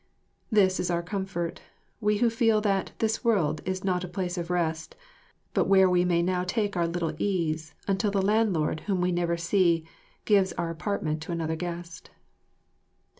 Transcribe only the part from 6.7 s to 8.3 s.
our little ease, until the